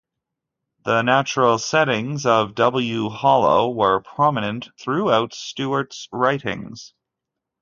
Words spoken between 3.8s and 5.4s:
prominent throughout